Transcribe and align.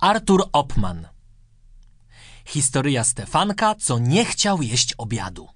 Artur 0.00 0.48
Opman. 0.52 1.08
Historia 2.44 3.04
Stefanka, 3.04 3.74
co 3.74 3.98
nie 3.98 4.24
chciał 4.24 4.62
jeść 4.62 4.94
obiadu. 4.98 5.48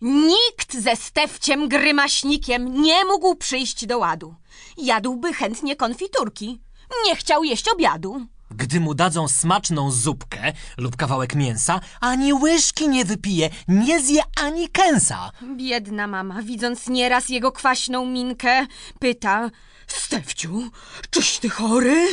Nikt 0.00 0.74
ze 0.82 0.96
Stefciem 0.96 1.68
Grymaśnikiem 1.68 2.82
nie 2.82 3.04
mógł 3.04 3.34
przyjść 3.36 3.86
do 3.86 3.98
ładu. 3.98 4.34
Jadłby 4.76 5.32
chętnie 5.32 5.76
konfiturki. 5.76 6.60
Nie 7.04 7.16
chciał 7.16 7.44
jeść 7.44 7.68
obiadu. 7.68 8.26
Gdy 8.50 8.80
mu 8.80 8.94
dadzą 8.94 9.28
smaczną 9.28 9.90
zupkę 9.90 10.52
lub 10.78 10.96
kawałek 10.96 11.34
mięsa, 11.34 11.80
ani 12.00 12.32
łyżki 12.34 12.88
nie 12.88 13.04
wypije, 13.04 13.50
nie 13.68 14.00
zje 14.00 14.22
ani 14.40 14.68
kęsa. 14.68 15.30
Biedna 15.56 16.06
mama, 16.06 16.42
widząc 16.42 16.88
nieraz 16.88 17.28
jego 17.28 17.52
kwaśną 17.52 18.06
minkę, 18.06 18.66
pyta... 18.98 19.50
Stefciu, 19.86 20.70
czyś 21.10 21.38
ty 21.38 21.48
chory? 21.48 22.08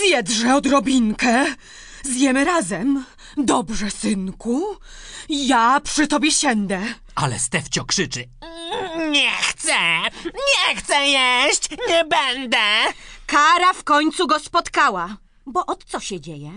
Zjedrze 0.00 0.54
odrobinkę. 0.54 1.44
Zjemy 2.02 2.44
razem. 2.44 3.04
Dobrze, 3.36 3.90
synku. 3.90 4.76
Ja 5.28 5.80
przy 5.80 6.06
tobie 6.06 6.30
siędę. 6.32 6.82
Ale 7.14 7.38
Stefcio 7.38 7.84
krzyczy. 7.84 8.24
Nie 9.10 9.30
chcę! 9.30 9.74
Nie 10.24 10.76
chcę 10.76 11.06
jeść! 11.06 11.68
Nie 11.88 12.04
będę! 12.04 12.58
Kara 13.26 13.72
w 13.72 13.84
końcu 13.84 14.26
go 14.26 14.38
spotkała. 14.40 15.16
Bo 15.46 15.66
od 15.66 15.84
co 15.84 16.00
się 16.00 16.20
dzieje? 16.20 16.52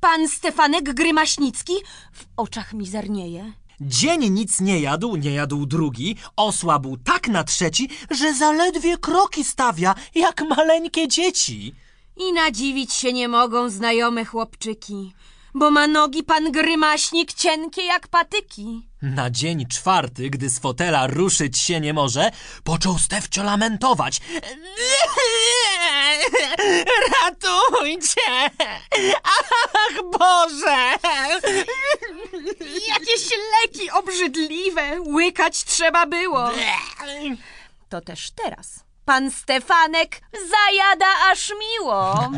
Pan 0.00 0.28
Stefanek 0.28 0.94
Grymaśnicki 0.94 1.72
w 2.12 2.24
oczach 2.36 2.72
mizernieje. 2.72 3.52
Dzień 3.80 4.28
nic 4.30 4.60
nie 4.60 4.80
jadł, 4.80 5.16
nie 5.16 5.30
jadł 5.30 5.66
drugi, 5.66 6.16
osłabł 6.36 6.96
tak 6.96 7.28
na 7.28 7.44
trzeci, 7.44 7.88
że 8.10 8.34
zaledwie 8.34 8.98
kroki 8.98 9.44
stawia, 9.44 9.94
jak 10.14 10.42
maleńkie 10.48 11.08
dzieci. 11.08 11.74
I 12.16 12.32
nadziwić 12.32 12.92
się 12.92 13.12
nie 13.12 13.28
mogą 13.28 13.70
znajome 13.70 14.24
chłopczyki, 14.24 15.14
bo 15.54 15.70
ma 15.70 15.86
nogi 15.86 16.22
pan 16.22 16.52
Grymaśnik 16.52 17.32
cienkie 17.32 17.82
jak 17.82 18.08
patyki. 18.08 18.88
Na 19.02 19.30
dzień 19.30 19.66
czwarty, 19.66 20.30
gdy 20.30 20.50
z 20.50 20.58
fotela 20.58 21.06
ruszyć 21.06 21.58
się 21.58 21.80
nie 21.80 21.94
może, 21.94 22.30
począł 22.64 22.98
Stefcio 22.98 23.42
lamentować. 23.42 24.20
Ratujcie! 27.22 28.23
Ach, 29.22 30.02
Boże! 30.18 30.76
Jakieś 32.88 33.30
leki 33.62 33.90
obrzydliwe, 33.90 35.00
łykać 35.00 35.64
trzeba 35.64 36.06
było. 36.06 36.50
To 37.88 38.00
też 38.00 38.30
teraz. 38.30 38.84
Pan 39.04 39.30
Stefanek 39.30 40.20
zajada 40.32 41.06
aż 41.30 41.52
miło. 41.60 42.30